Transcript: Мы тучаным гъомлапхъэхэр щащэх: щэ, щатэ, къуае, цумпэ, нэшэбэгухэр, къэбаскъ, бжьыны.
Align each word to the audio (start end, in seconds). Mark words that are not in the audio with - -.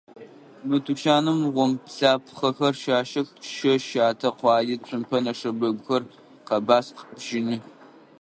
Мы 0.67 0.75
тучаным 0.85 1.39
гъомлапхъэхэр 1.53 2.73
щащэх: 2.81 3.27
щэ, 3.55 3.73
щатэ, 3.87 4.29
къуае, 4.37 4.75
цумпэ, 4.85 5.17
нэшэбэгухэр, 5.23 6.03
къэбаскъ, 6.47 7.01
бжьыны. 7.15 7.55